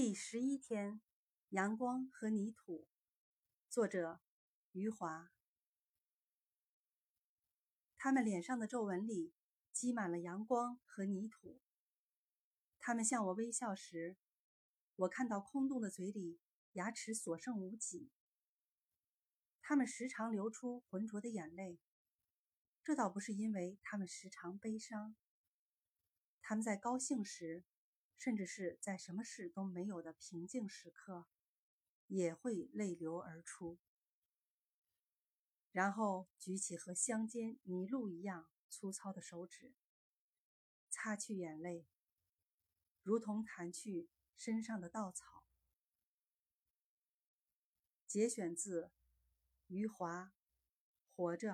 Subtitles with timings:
[0.00, 1.00] 第十一天，
[1.48, 2.86] 阳光和泥土。
[3.68, 4.20] 作者：
[4.70, 5.32] 余华。
[7.96, 9.34] 他们脸上的皱纹里
[9.72, 11.60] 积满了阳光和泥土。
[12.78, 14.16] 他们向我微笑时，
[14.94, 16.38] 我看到空洞的嘴里
[16.74, 18.12] 牙齿所剩无几。
[19.60, 21.80] 他们时常流出浑浊的眼泪，
[22.84, 25.16] 这倒不是因为他们时常悲伤。
[26.40, 27.64] 他们在高兴时，
[28.18, 31.28] 甚至是在什么事都没有的平静时刻，
[32.08, 33.78] 也会泪流而出，
[35.70, 39.72] 然后举起和乡间泥路一样粗糙的手指，
[40.90, 41.86] 擦去眼泪，
[43.02, 45.44] 如同弹去身上的稻草。
[48.06, 48.90] 节选自
[49.68, 50.24] 余华
[51.14, 51.52] 《活着》。